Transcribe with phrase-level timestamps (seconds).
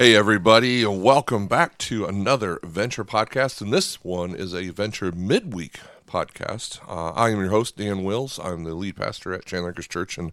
[0.00, 3.60] Hey, everybody, and welcome back to another Venture podcast.
[3.60, 6.80] And this one is a Venture midweek podcast.
[6.88, 8.40] Uh, I am your host, Dan Wills.
[8.42, 10.32] I'm the lead pastor at Chandler Church in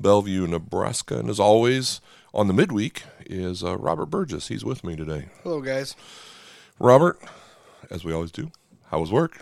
[0.00, 1.16] Bellevue, Nebraska.
[1.16, 2.00] And as always,
[2.34, 4.48] on the midweek is uh, Robert Burgess.
[4.48, 5.28] He's with me today.
[5.44, 5.94] Hello, guys.
[6.80, 7.20] Robert,
[7.92, 8.50] as we always do,
[8.86, 9.40] how was work?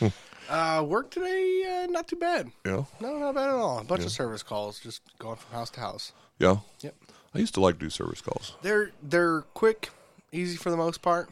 [0.46, 2.50] Uh, work today, uh, not too bad.
[2.66, 2.84] Yeah.
[3.00, 3.78] No, not bad at all.
[3.78, 6.12] A bunch of service calls, just going from house to house.
[6.38, 6.58] Yeah.
[6.82, 6.94] Yep.
[7.34, 9.90] I used to like to do service calls They're they're quick,
[10.32, 11.28] easy for the most part.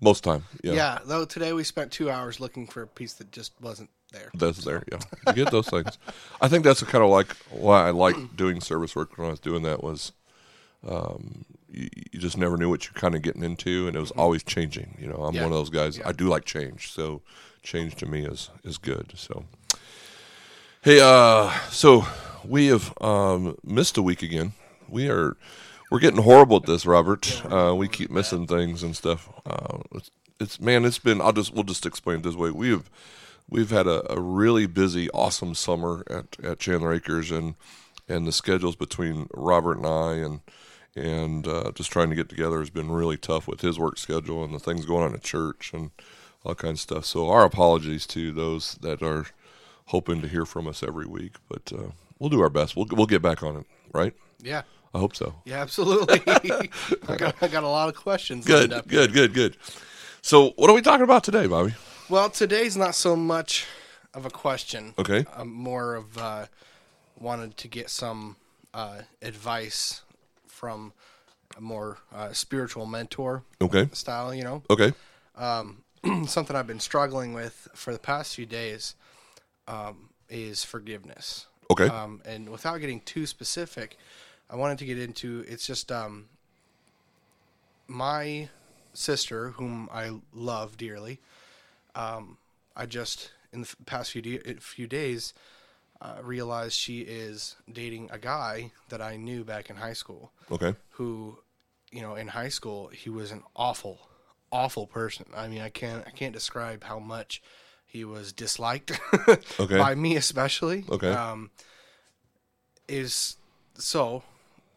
[0.00, 0.44] most time.
[0.62, 0.72] Yeah.
[0.74, 0.98] Yeah.
[1.04, 4.30] Though today we spent two hours looking for a piece that just wasn't there.
[4.34, 4.98] That's there, yeah.
[5.26, 5.98] You get those things.
[6.40, 9.40] I think that's kind of like why I liked doing service work when I was
[9.40, 10.12] doing that was,
[10.86, 14.10] um, you, you just never knew what you're kind of getting into, and it was
[14.12, 14.96] always changing.
[14.98, 15.36] You know, I'm Mm-hmm.
[15.36, 15.42] Yeah.
[15.42, 15.98] one of those guys.
[15.98, 16.08] Yeah.
[16.08, 17.20] I do like change, so
[17.62, 19.12] change to me is is good.
[19.16, 19.44] So,
[20.82, 22.06] hey, uh, so
[22.44, 24.52] we have um, missed a week again.
[24.88, 25.36] We are
[25.90, 27.42] we're getting horrible at this, Robert.
[27.50, 29.30] Uh, we keep missing things and stuff.
[29.46, 31.20] Uh, it's, it's man, it's been.
[31.20, 32.50] I'll just we'll just explain it this way.
[32.50, 32.90] We have
[33.48, 37.54] we've had a, a really busy, awesome summer at, at Chandler Acres, and
[38.08, 40.40] and the schedules between Robert and I and
[40.94, 44.44] and uh, just trying to get together has been really tough with his work schedule
[44.44, 45.90] and the things going on at church and
[46.44, 47.04] all kinds of stuff.
[47.04, 49.26] So our apologies to those that are
[49.86, 52.76] hoping to hear from us every week, but uh, we'll do our best.
[52.76, 54.14] We'll we'll get back on it, right?
[54.42, 54.62] Yeah.
[54.94, 55.34] I hope so.
[55.44, 56.22] Yeah, absolutely.
[57.08, 58.48] I, got, I got a lot of questions.
[58.48, 58.88] lined Good, up.
[58.88, 59.56] good, good, good.
[60.22, 61.74] So what are we talking about today, Bobby?
[62.08, 63.66] Well, today's not so much
[64.14, 64.94] of a question.
[64.98, 65.26] Okay.
[65.36, 66.46] I'm more of uh,
[67.18, 68.36] wanted to get some
[68.72, 70.02] uh, advice
[70.46, 70.92] from
[71.56, 73.88] a more uh, spiritual mentor Okay.
[73.92, 74.34] style.
[74.34, 74.92] You know, Okay.
[76.26, 78.94] something I've been struggling with for the past few days
[79.66, 81.46] um, is forgiveness.
[81.70, 81.88] Okay.
[81.88, 83.98] Um, and without getting too specific,
[84.50, 86.26] I wanted to get into it's just um,
[87.86, 88.48] my
[88.94, 91.20] sister, whom I love dearly.
[91.94, 92.38] Um,
[92.76, 95.34] I just in the past few de- few days
[96.00, 100.74] uh, realized she is dating a guy that I knew back in high school Okay.
[100.90, 101.38] who,
[101.90, 103.98] you know, in high school he was an awful,
[104.52, 105.26] awful person.
[105.36, 107.42] I mean, I can't I can't describe how much
[107.86, 108.92] he was disliked
[109.60, 109.78] Okay.
[109.78, 110.84] by me especially.
[110.90, 111.10] Okay.
[111.10, 111.50] Um,
[112.86, 113.36] is
[113.76, 114.22] so,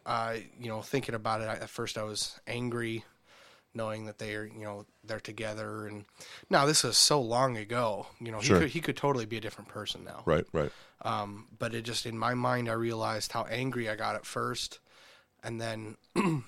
[0.06, 3.04] uh, you know, thinking about it I- at first, I was angry,
[3.74, 6.06] knowing that they're you know they're together, and
[6.50, 8.08] now this is so long ago.
[8.20, 8.60] You know, he Sure.
[8.60, 10.24] could he could totally be a different person now.
[10.26, 10.46] Right.
[10.54, 10.72] Right.
[11.04, 14.80] Um, but it just in my mind, I realized how angry I got at first,
[15.44, 15.98] and then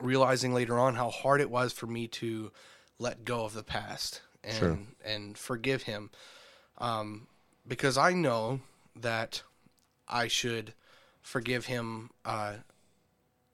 [0.00, 2.52] realizing later on how hard it was for me to
[2.98, 4.78] let go of the past and Sure.
[5.04, 6.10] and forgive him,
[6.78, 7.26] um,
[7.66, 8.60] because I know
[8.96, 9.42] that
[10.06, 10.74] I should
[11.24, 12.52] forgive him, uh,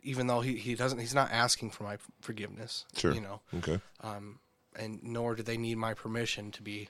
[0.02, 2.84] even though he, he doesn't he's not asking for my forgiveness.
[2.94, 3.12] Sure.
[3.14, 3.80] you know, Okay.
[4.02, 6.88] and nor do they need my permission to be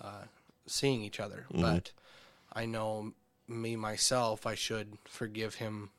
[0.00, 0.22] uh,
[0.66, 1.46] seeing each other.
[1.52, 1.62] Mm-hmm.
[1.62, 1.90] But
[2.52, 3.12] I know
[3.48, 5.90] me myself, I should forgive him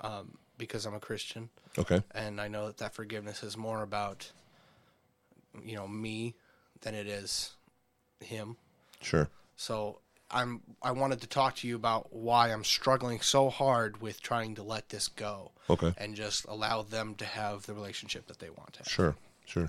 [0.00, 2.02] um, because I'm a Christian, Okay.
[2.14, 4.32] and I know that that forgiveness is more about
[5.64, 6.34] you know me
[6.80, 7.52] than it is
[8.20, 8.56] him.
[9.02, 9.28] Sure.
[9.56, 9.98] So
[10.30, 14.54] I'm I wanted to talk to you about why I'm struggling so hard with trying
[14.56, 15.92] to let this go Okay.
[15.98, 18.88] and just allow them to have the relationship that they want to have.
[18.88, 19.68] Sure, sure.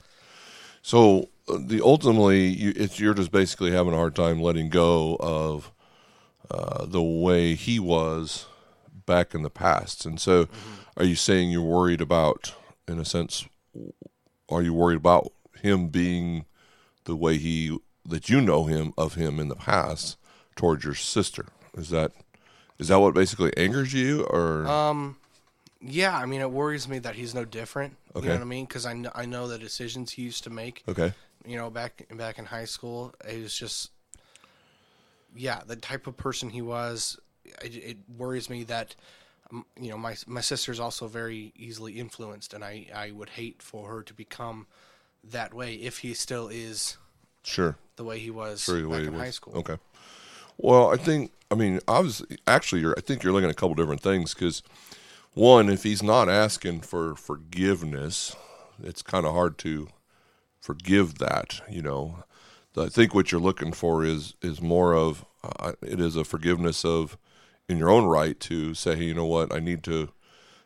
[0.82, 5.18] So uh, the ultimately, you, it's you're just basically having a hard time letting go
[5.20, 5.72] of
[6.50, 8.48] uh, the way he was
[9.06, 10.48] back in the past, and so
[10.98, 12.54] are you saying you're worried about,
[12.88, 13.46] in a sense,
[14.50, 15.32] are you worried about
[15.62, 16.46] him being
[17.06, 20.18] the way he that you know him of him in the past
[20.56, 21.48] towards your sister?
[21.78, 22.12] Is that
[22.80, 25.18] is that what basically angers you, or Um,
[25.82, 27.96] yeah, I mean, it worries me that he's no different.
[28.16, 28.26] Okay.
[28.26, 28.66] You know what I mean?
[28.66, 30.84] Because I, kn- I know the decisions he used to make.
[30.88, 31.14] okay,
[31.46, 33.92] You know, back back in high school, it was just,
[35.36, 37.20] yeah, the type of person he was.
[37.64, 38.96] It, it worries me that,
[39.52, 43.62] um, you know, my my sister's also very easily influenced, and I I would hate
[43.62, 44.68] for her to become
[45.24, 46.98] that way if he still is
[47.44, 47.76] sure.
[47.96, 49.36] the way he was the back way in high was.
[49.36, 49.58] school.
[49.58, 49.78] Okay.
[50.64, 54.02] Well, I think I mean was actually I think you're looking at a couple different
[54.02, 54.62] things because
[55.34, 58.36] one, if he's not asking for forgiveness,
[58.84, 59.88] it's kind of hard to
[60.60, 61.62] forgive that.
[61.68, 62.24] You know,
[62.78, 66.86] I think what you're looking for is is more of uh, it is a forgiveness
[66.86, 67.18] of
[67.68, 70.10] in your own right to say, hey, you know what, I need to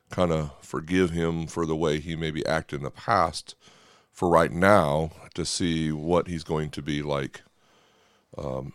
[0.09, 3.55] kind of forgive him for the way he maybe acted in the past
[4.11, 7.43] for right now to see what he's going to be like
[8.37, 8.73] um,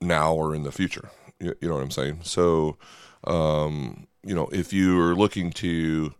[0.00, 1.10] now or in the future.
[1.40, 2.20] You, you, know what I'm saying?
[2.22, 2.76] So,
[3.24, 6.14] um, you know, if you are looking to,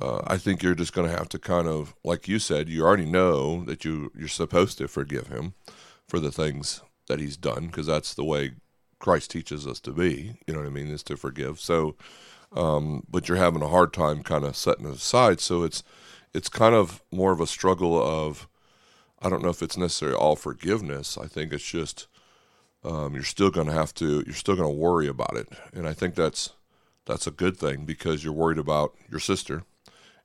[0.00, 2.82] uh, I think you're just going to have to kind of, like you said, you
[2.84, 5.54] already know that you you're supposed to forgive him
[6.08, 8.52] for the things that he's done because that's the way
[8.98, 10.36] Christ teaches us to be.
[10.46, 10.88] You know what I mean?
[10.88, 11.60] Is to forgive.
[11.60, 11.96] So,
[12.52, 15.40] um, but you're having a hard time kind of setting it aside.
[15.40, 15.82] So it's
[16.32, 18.48] it's kind of more of a struggle of
[19.20, 21.18] I don't know if it's necessarily all forgiveness.
[21.18, 22.06] I think it's just
[22.84, 25.86] um, you're still going to have to you're still going to worry about it, and
[25.86, 26.50] I think that's
[27.06, 29.64] that's a good thing because you're worried about your sister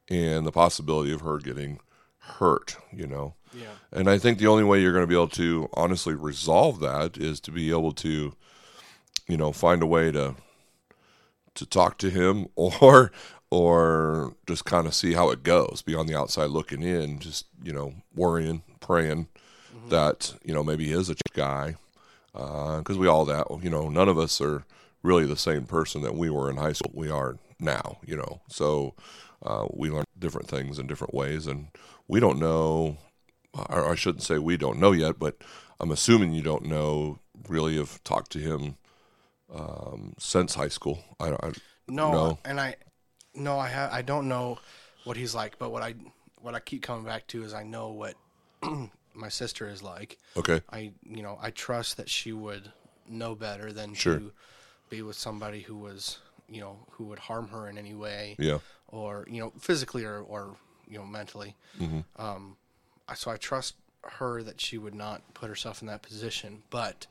[0.09, 1.79] and the possibility of her getting
[2.19, 2.77] hurt.
[2.91, 3.67] You know, yeah.
[3.91, 7.17] And I think the only way you're going to be able to honestly resolve that
[7.17, 8.33] is to be able to,
[9.27, 10.35] you know, find a way to
[11.55, 13.11] to talk to him or
[13.49, 17.45] or just kind of see how it goes, be on the outside looking in, just
[17.63, 19.27] you know, worrying, praying
[19.73, 19.89] mm-hmm.
[19.89, 21.75] that you know maybe he is a guy,
[22.35, 24.65] because uh, we all that you know none of us are
[25.03, 26.91] really the same person that we were in high school.
[26.93, 28.95] We are now, you know, so
[29.45, 31.67] uh, we learn different things in different ways, and
[32.07, 32.97] we don't know.
[33.53, 35.37] Or I shouldn't say we don't know yet, but
[35.79, 38.75] I'm assuming you don't know really have talked to him
[39.53, 41.03] um, since high school.
[41.19, 41.51] I, I
[41.87, 42.75] no, no, and I
[43.33, 44.57] no, I ha- I don't know
[45.05, 45.95] what he's like, but what I
[46.41, 48.15] what I keep coming back to is I know what
[49.15, 50.17] my sister is like.
[50.37, 50.61] Okay.
[50.69, 52.71] I you know I trust that she would
[53.07, 54.17] know better than sure.
[54.17, 54.31] to
[54.89, 56.19] be with somebody who was
[56.49, 58.35] you know who would harm her in any way.
[58.39, 58.59] Yeah.
[58.87, 60.55] Or you know physically or or
[60.87, 61.55] you know mentally.
[61.79, 61.99] Mm-hmm.
[62.21, 62.57] Um,
[63.15, 67.07] so I trust her that she would not put herself in that position, but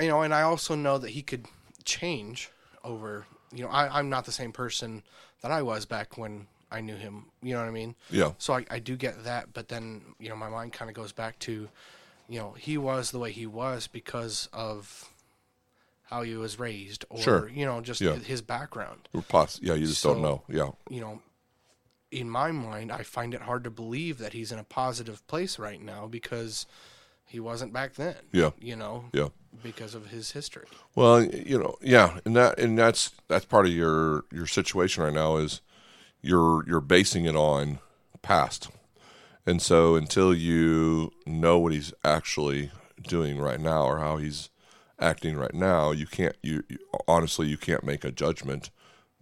[0.00, 1.46] you know, and I also know that he could
[1.84, 2.50] change
[2.84, 5.02] over you know, I, I'm not the same person
[5.40, 7.26] that I was back when I knew him.
[7.42, 7.94] You know what I mean?
[8.10, 8.32] Yeah.
[8.38, 11.12] So I, I do get that, but then you know my mind kind of goes
[11.12, 11.68] back to,
[12.28, 15.10] you know, he was the way he was because of
[16.04, 17.48] how he was raised, or sure.
[17.48, 18.14] you know, just yeah.
[18.14, 19.08] his background.
[19.28, 20.42] Poss- yeah, you just so, don't know.
[20.48, 20.70] Yeah.
[20.88, 21.22] You know,
[22.10, 25.58] in my mind, I find it hard to believe that he's in a positive place
[25.58, 26.66] right now because
[27.24, 28.16] he wasn't back then.
[28.32, 28.50] Yeah.
[28.60, 29.06] You know.
[29.12, 29.28] Yeah.
[29.62, 30.66] Because of his history.
[30.94, 35.14] Well, you know, yeah, and that and that's that's part of your your situation right
[35.14, 35.62] now is
[36.26, 37.78] you're you're basing it on
[38.22, 38.70] past.
[39.46, 42.72] And so until you know what he's actually
[43.06, 44.50] doing right now or how he's
[44.98, 48.70] acting right now, you can't you, you honestly you can't make a judgment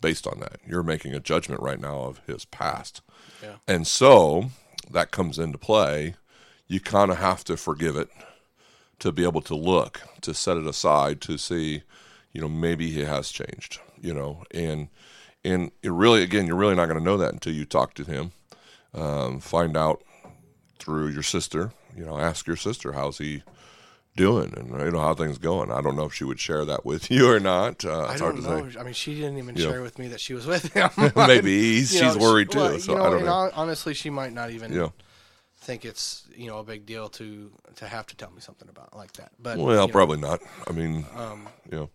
[0.01, 0.59] based on that.
[0.67, 3.03] You're making a judgment right now of his past.
[3.43, 3.57] Yeah.
[3.69, 4.51] And so
[4.91, 6.15] that comes into play
[6.67, 8.09] you kind of have to forgive it
[8.99, 11.83] to be able to look, to set it aside, to see,
[12.33, 14.89] you know, maybe he has changed, you know, and
[15.45, 18.05] and it really, again, you're really not going to know that until you talk to
[18.05, 18.33] him,
[18.95, 20.03] um, find out
[20.79, 23.43] through your sister, you know, ask your sister how's he
[24.17, 25.73] doing and you know how things going.
[25.73, 27.85] I don't know if she would share that with you or not.
[27.85, 28.71] Uh, I don't know.
[28.71, 28.79] Say.
[28.79, 29.69] I mean, she didn't even yeah.
[29.69, 30.91] share with me that she was with him.
[31.17, 32.59] Maybe she's know, worried too.
[32.59, 33.51] Well, so you know, I don't know.
[33.55, 34.73] Honestly, she might not even.
[34.73, 34.89] Yeah
[35.65, 38.95] think it's you know a big deal to to have to tell me something about
[38.95, 39.33] like that.
[39.39, 40.41] But well, know, probably not.
[40.69, 41.87] I mean, um, yeah.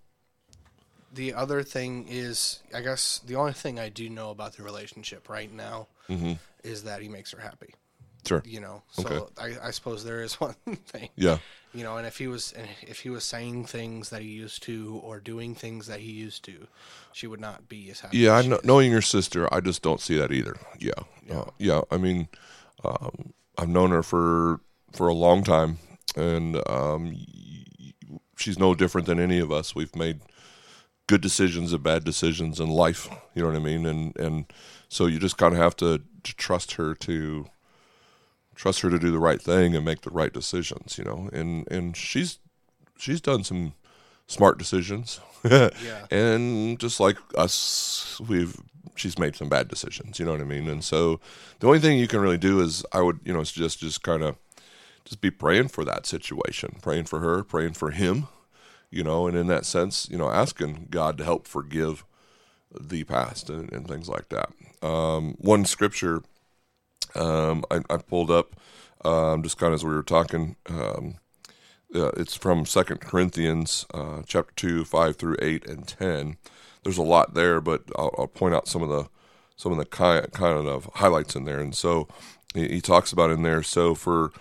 [1.14, 5.28] The other thing is, I guess the only thing I do know about the relationship
[5.30, 6.34] right now mm-hmm.
[6.64, 7.74] is that he makes her happy.
[8.28, 8.44] Sure.
[8.46, 9.56] You know, so okay.
[9.62, 11.10] I, I suppose there is one thing.
[11.16, 11.40] Yeah.
[11.74, 15.00] You know, and if he was if he was saying things that he used to
[15.04, 16.68] or doing things that he used to,
[17.14, 18.18] she would not be as happy.
[18.18, 20.58] Yeah, I know, knowing your sister, I just don't see that either.
[20.80, 20.92] Yeah.
[21.28, 21.40] Yeah.
[21.40, 22.28] Uh, yeah I mean,
[22.84, 24.62] um, I've known her for
[24.94, 25.78] for a long time,
[26.16, 27.16] and um,
[28.36, 29.76] she's no different than any of us.
[29.76, 30.22] We've made
[31.10, 33.10] good decisions and bad decisions in life.
[33.34, 33.88] You know what I mean?
[33.88, 34.46] And and
[34.88, 37.48] so you just kind of have to, to trust her to
[38.56, 41.00] trust her to do the right thing and make the right decisions.
[41.00, 42.38] You know, and and she's
[42.96, 43.74] she's done some
[44.28, 45.20] smart decisions.
[45.44, 46.06] yeah.
[46.12, 48.56] And just like us, we've
[48.96, 50.20] she's made some bad decisions.
[50.20, 50.70] You know what I mean?
[50.70, 51.20] And so
[51.60, 54.22] the only thing you can really do is I would you know just just kind
[54.22, 54.36] of
[55.06, 58.28] just be praying for that situation, praying for her, praying for him.
[58.92, 62.04] You know, and in that sense, you know, asking God to help forgive
[62.80, 64.50] the past and, and things like that.
[64.82, 66.24] Um, one scripture
[67.16, 68.56] um, I, I, pulled up
[69.04, 70.56] um, just kind of as we were talking.
[70.68, 71.16] Um,
[71.94, 76.38] uh, it's from Second Corinthians uh, chapter two, five through eight and ten.
[76.84, 79.10] There's a lot there, but I'll, I'll, point out some of the
[79.56, 81.60] some of the kind kind of highlights in there.
[81.60, 82.08] And so,
[82.54, 83.64] he, he talks about in there.
[83.64, 84.32] So for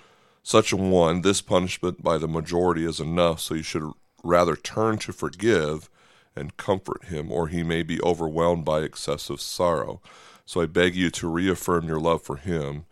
[0.42, 3.40] such a one, this punishment by the majority is enough.
[3.40, 5.88] So you should rather turn to forgive
[6.34, 10.00] and comfort him, or he may be overwhelmed by excessive sorrow.
[10.46, 12.86] So I beg you to reaffirm your love for him.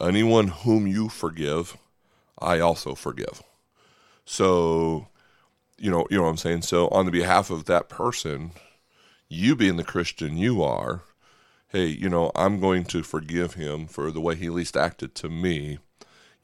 [0.00, 1.76] Anyone whom you forgive,
[2.38, 3.42] I also forgive.
[4.24, 5.08] So,
[5.78, 6.62] you know, you know what I'm saying.
[6.62, 8.52] So, on the behalf of that person,
[9.28, 11.02] you being the Christian you are,
[11.68, 15.28] hey, you know, I'm going to forgive him for the way he least acted to
[15.28, 15.78] me.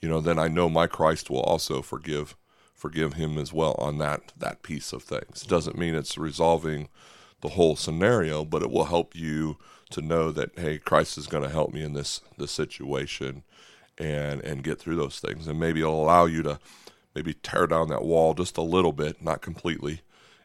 [0.00, 2.36] You know, then I know my Christ will also forgive
[2.78, 5.42] forgive him as well on that that piece of things.
[5.42, 6.88] It doesn't mean it's resolving
[7.40, 9.58] the whole scenario, but it will help you
[9.90, 13.42] to know that hey, Christ is going to help me in this this situation
[13.98, 16.60] and and get through those things and maybe it'll allow you to
[17.14, 20.02] maybe tear down that wall just a little bit, not completely,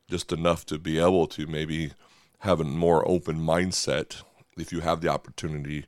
[0.10, 1.92] just enough to be able to maybe
[2.40, 4.24] have a more open mindset
[4.58, 5.86] if you have the opportunity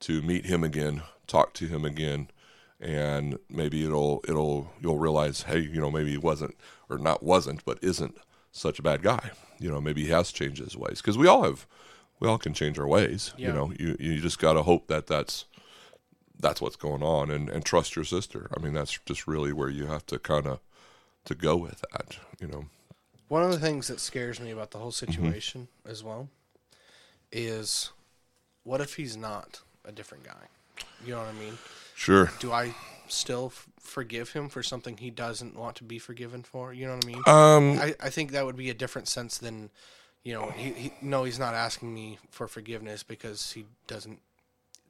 [0.00, 2.28] to meet him again, talk to him again,
[2.80, 6.56] and maybe it'll it'll you'll realize, hey, you know, maybe he wasn't
[6.88, 8.16] or not wasn't, but isn't
[8.52, 9.30] such a bad guy.
[9.58, 11.66] You know, maybe he has changed his ways because we all have,
[12.18, 13.32] we all can change our ways.
[13.36, 13.48] Yeah.
[13.48, 15.44] You know, you you just got to hope that that's
[16.38, 18.48] that's what's going on and and trust your sister.
[18.56, 20.60] I mean, that's just really where you have to kind of
[21.26, 22.16] to go with that.
[22.40, 22.64] You know.
[23.28, 25.12] One of the things that scares me about the whole Mm-hmm.
[25.12, 26.28] situation as well
[27.30, 27.90] is
[28.64, 30.48] what if he's not a different guy?
[31.04, 31.56] You know what I mean?
[32.00, 32.30] Sure.
[32.38, 32.74] Do I
[33.08, 36.72] still f- forgive him for something he doesn't want to be forgiven for?
[36.72, 37.22] You know what I mean?
[37.26, 37.78] Um.
[37.78, 39.68] I, I think that would be a different sense than,
[40.22, 44.18] you know, he, he no, he's not asking me for forgiveness because he doesn't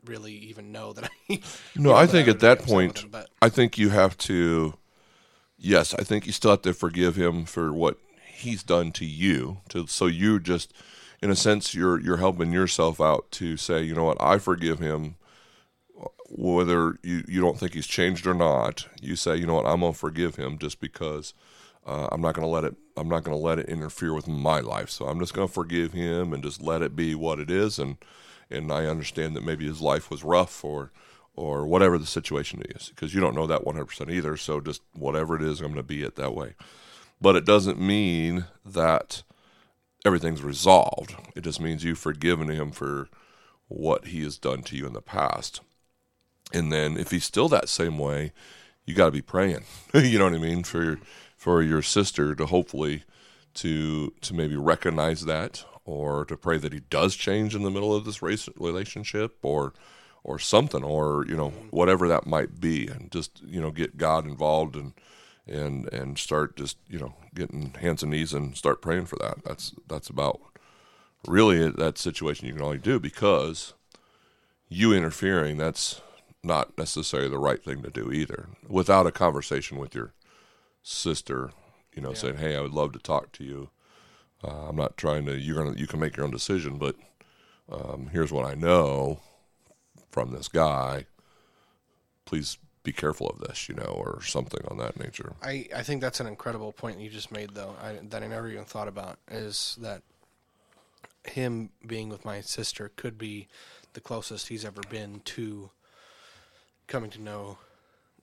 [0.05, 1.41] really even know that I.
[1.75, 4.75] No, I think would at that point, him, but I think you have to.
[5.59, 9.59] Yes, I think you still have to forgive him for what he's done to you.
[9.71, 10.73] To so you just,
[11.21, 14.79] in a sense, you're you're helping yourself out to say, you know what, I forgive
[14.79, 15.17] him.
[16.29, 19.81] Whether you, you don't think he's changed or not, you say, you know what, I'm
[19.81, 21.35] gonna forgive him just because
[21.87, 22.77] uh, I'm not gonna let it.
[22.97, 24.91] I'm not gonna let it interfere with my life.
[24.91, 27.79] So I'm just gonna forgive him and just let it be what it is.
[27.79, 27.97] And
[28.51, 30.93] and I understand that maybe his life was rough or
[31.35, 35.37] or whatever the situation is because you don't know that 100% either so just whatever
[35.37, 36.55] it is i'm to be it that way
[37.21, 39.23] but it doesn't mean that
[40.05, 43.09] everything's resolved it just means you've forgiven him for
[43.69, 45.61] what he has done to you in the past
[46.53, 48.33] and then if he's still that same way
[48.87, 49.65] you got to be praying.
[49.95, 50.65] You know what i mean?
[50.65, 50.99] For
[51.37, 53.05] for your sister to hopefully
[53.55, 57.95] to to maybe recognize that or to pray that he does change in the middle
[57.95, 59.73] of this race relationship or
[60.23, 64.27] or something or you know whatever that might be and just you know get god
[64.27, 64.93] involved and
[65.51, 69.43] and and start just you know getting hands and knees and start praying for that.
[69.45, 70.41] That's that's about
[71.27, 73.75] really that situation you can only do because
[74.69, 76.01] you interfering that's
[76.43, 80.13] not necessarily the right thing to do either without a conversation with your
[80.83, 81.51] sister
[81.95, 83.69] you know saying hey i would love to talk to you.
[84.43, 86.97] Uh, i'm not trying to you're gonna you can make your own decision but
[87.71, 89.21] um, here's what i know
[90.11, 91.07] from this guy.
[92.25, 95.35] Please be careful of this you know or something on that nature.
[95.43, 98.49] I, I think that's an incredible point you just made, though, I, that I never
[98.49, 100.03] even thought about, is that
[101.25, 103.49] him being with my sister could be
[103.93, 105.71] the closest he's ever been to
[106.91, 107.57] coming to know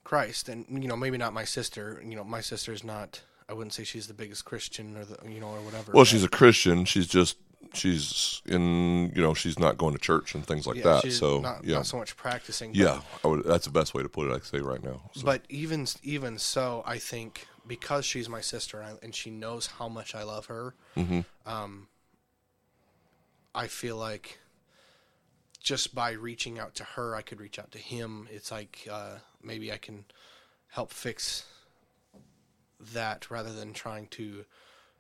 [0.04, 0.48] Christ.
[0.50, 2.02] And, you know, maybe not my sister.
[2.06, 5.40] You know, my sister's not, I wouldn't say she's the biggest Christian or, the, you
[5.40, 5.92] know, or whatever.
[5.94, 7.38] well but- she's a christian she's just
[7.74, 11.40] she's in you know she's not going to church and things like yeah, that so
[11.42, 12.74] not, yeah not so much practicing.
[12.74, 15.26] yeah I would, that's the best way to put it I'd say right now so.
[15.26, 19.68] But even even so, I think because she's my sister and, I, and she knows
[19.68, 21.26] how much I love her, Mhm.
[21.46, 21.88] um,
[23.54, 24.40] I feel like
[25.68, 28.30] just by reaching out to her, I could reach out to him.
[28.32, 30.06] It's like uh, maybe I can
[30.70, 31.44] help fix
[32.94, 34.46] that rather than trying to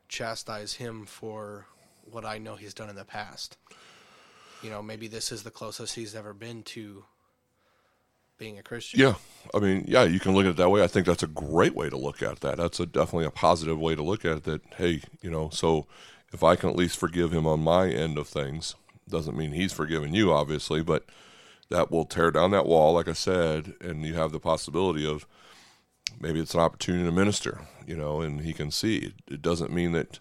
[0.09, 1.67] chastise him for
[2.03, 3.55] what I know he's done in the past.
[4.61, 7.05] You know, maybe this is the closest he's ever been to
[8.37, 8.99] being a Christian.
[8.99, 9.13] Yeah,
[9.53, 10.83] I mean, yeah, you can look at it that way.
[10.83, 12.57] I think that's a great way to look at that.
[12.57, 14.43] That's a definitely a positive way to look at it.
[14.43, 15.87] That hey, you know, so
[16.33, 18.75] if I can at least forgive him on my end of things,
[19.09, 21.05] doesn't mean he's forgiven you, obviously, but
[21.69, 25.25] that will tear down that wall, like I said, and you have the possibility of
[26.19, 29.13] maybe it's an opportunity to minister, you know, and he can see.
[29.29, 30.19] It doesn't mean that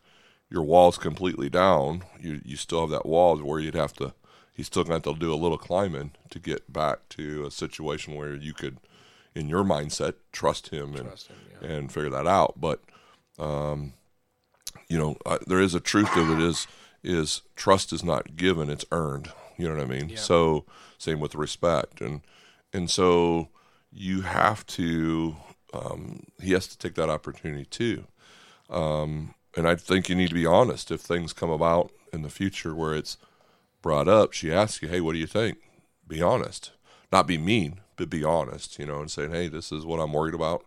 [0.51, 2.05] your wall's completely down.
[2.21, 4.15] You you still have that wall where you'd have to.
[4.53, 7.51] He's still going to have to do a little climbing to get back to a
[7.51, 8.79] situation where you could,
[9.35, 11.69] in your mindset, trust him and Trust him, yeah.
[11.69, 12.55] and figure that out.
[12.59, 12.81] But,
[13.39, 13.93] um,
[14.89, 16.67] you know, I, there is a truth of it is
[17.07, 19.33] is trust is not given; it's earned.
[19.57, 20.11] You know what I mean?
[20.11, 20.19] Yeah.
[20.19, 20.65] So
[20.99, 22.21] same with respect and
[22.73, 23.49] and so
[23.93, 25.37] you have to.
[25.73, 28.05] Um, he has to take that opportunity too.
[28.71, 32.29] Um, and I think you need to be honest if things come about in the
[32.29, 33.17] future where it's
[33.83, 34.33] brought up.
[34.33, 35.59] She asks you, "Hey, what do you think?"
[36.07, 36.73] Be honest,
[37.11, 38.79] not be mean, but be honest.
[38.79, 40.65] You know, and saying, "Hey, this is what I'm worried about."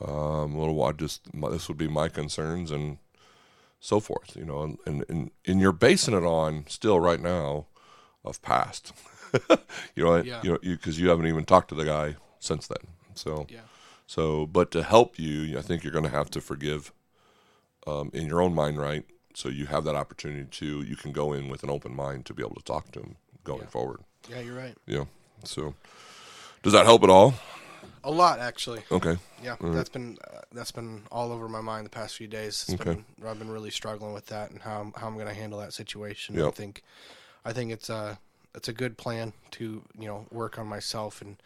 [0.00, 2.98] Um, a little while, just this would be my concerns and
[3.84, 4.34] so forth.
[4.36, 7.66] You know, and and, and, and you're basing it on still right now
[8.24, 8.92] of past.
[9.94, 10.40] you know, Yeah.
[10.42, 12.84] you know, because you, haven't even talked to the guy since then.
[13.14, 13.60] So, Yeah.
[14.06, 16.92] so, but to help you, I think you're going to have to forgive
[17.86, 19.04] um, in your own mind, right?
[19.34, 22.34] So you have that opportunity to, you can go in with an open mind to
[22.34, 23.66] be able to talk to him going Yeah.
[23.66, 24.00] forward.
[24.30, 24.76] Yeah, you're right.
[24.86, 25.04] Yeah.
[25.44, 25.74] So,
[26.62, 27.34] does that help at all?
[28.02, 28.82] A lot actually.
[28.90, 29.16] Okay.
[29.42, 32.64] Yeah, that's been uh, that's been all over my mind the past few days.
[32.68, 32.94] It's Okay.
[32.94, 35.58] been I've been really struggling with that and how I'm, how I'm going to handle
[35.60, 36.34] that situation.
[36.36, 36.46] Yep.
[36.46, 36.82] I think
[37.44, 38.18] I think it's a
[38.54, 41.36] it's a good plan to you know work on myself and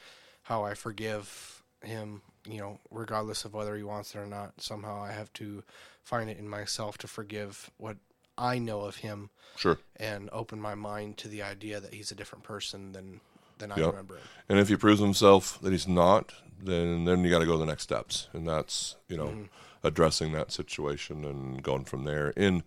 [0.44, 2.22] how I forgive him.
[2.48, 4.60] You know, regardless of whether he wants it or not.
[4.62, 5.62] Somehow I have to
[6.02, 7.96] find it in myself to forgive what
[8.38, 9.78] I know of him Sure.
[9.96, 13.20] and open my mind to the idea that he's a different person than
[13.58, 13.90] than I Yep.
[13.90, 14.22] remember him.
[14.48, 17.58] And if he proves himself that he's not, then then you got to go to
[17.58, 19.42] the next steps, and that's you know Mm-hmm.
[19.86, 22.62] addressing that situation and going from there in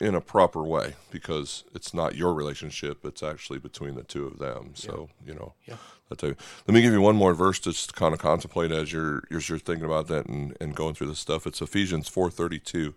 [0.00, 4.38] in a proper way because it's not your relationship; it's actually between the two of
[4.38, 4.72] them.
[4.74, 5.76] So you know, Yeah.
[6.08, 6.36] that's a,
[6.66, 9.48] let me give you one more verse to just kind of contemplate as you're as
[9.48, 11.46] you're thinking about that and, and going through this stuff.
[11.46, 12.94] It's Ephesians four thirty two.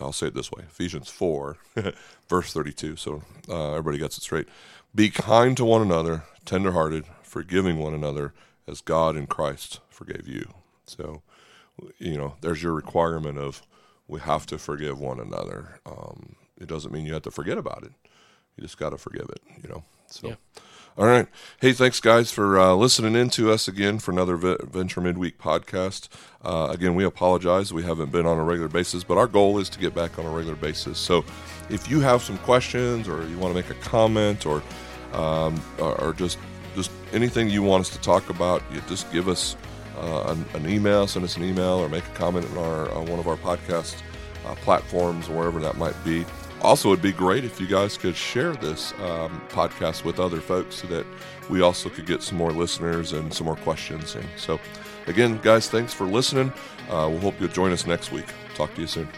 [0.00, 1.56] I'll say it this way Ephesians 4,
[2.28, 2.96] verse 32.
[2.96, 4.48] So uh, everybody gets it straight.
[4.94, 8.32] Be kind to one another, tenderhearted, forgiving one another,
[8.66, 10.48] as God in Christ forgave you.
[10.86, 11.22] So,
[11.98, 13.62] you know, there's your requirement of
[14.08, 15.80] we have to forgive one another.
[15.84, 17.92] Um, it doesn't mean you have to forget about it.
[18.56, 19.84] You just got to forgive it, you know.
[20.06, 20.34] So, Yeah.
[20.98, 21.26] All right.
[21.60, 25.38] Hey, thanks, guys, for uh, listening in to us again for another v- Venture Midweek
[25.38, 26.08] podcast.
[26.42, 27.70] Uh, again, we apologize.
[27.70, 30.24] We haven't been on a regular basis, but our goal is to get back on
[30.24, 30.98] a regular basis.
[30.98, 31.22] So
[31.68, 34.62] if you have some questions or you want to make a comment or,
[35.12, 36.38] um, or, just,
[36.74, 39.54] just anything you want us to talk about, you just give us
[39.98, 43.04] uh, an, an email, send us an email, or make a comment on, our, on
[43.04, 44.00] one of our podcast
[44.46, 46.24] uh, platforms, wherever that might be.
[46.62, 50.76] Also, it'd be great if you guys could share this um, podcast with other folks
[50.76, 51.06] so that
[51.48, 54.14] we also could get some more listeners and some more questions.
[54.14, 54.58] And so,
[55.06, 56.52] again, guys, thanks for listening.
[56.88, 58.26] Uh, we'll hope you'll join us next week.
[58.54, 59.08] Talk to you soon.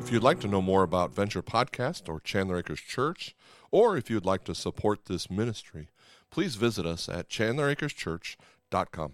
[0.00, 3.36] If you'd like to know more about Venture Podcast or Chandler Acres Church,
[3.70, 5.88] or if you'd like to support this ministry,
[6.30, 9.12] please visit us at chandleracreschurch.com.